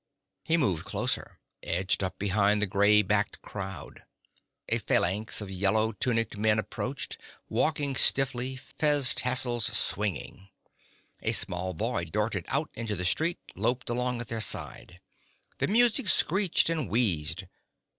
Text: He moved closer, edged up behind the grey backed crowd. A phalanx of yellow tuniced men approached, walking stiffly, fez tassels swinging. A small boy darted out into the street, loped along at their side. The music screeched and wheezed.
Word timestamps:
He 0.43 0.57
moved 0.57 0.83
closer, 0.83 1.37
edged 1.61 2.03
up 2.03 2.17
behind 2.17 2.59
the 2.59 2.65
grey 2.65 3.03
backed 3.03 3.39
crowd. 3.43 4.03
A 4.67 4.79
phalanx 4.79 5.41
of 5.41 5.51
yellow 5.51 5.91
tuniced 5.91 6.37
men 6.37 6.57
approached, 6.57 7.19
walking 7.49 7.95
stiffly, 7.95 8.55
fez 8.55 9.13
tassels 9.13 9.65
swinging. 9.65 10.49
A 11.21 11.33
small 11.33 11.75
boy 11.75 12.05
darted 12.05 12.45
out 12.47 12.71
into 12.73 12.95
the 12.95 13.05
street, 13.05 13.37
loped 13.55 13.91
along 13.91 14.21
at 14.21 14.27
their 14.29 14.41
side. 14.41 14.99
The 15.59 15.67
music 15.67 16.07
screeched 16.07 16.71
and 16.71 16.89
wheezed. 16.89 17.43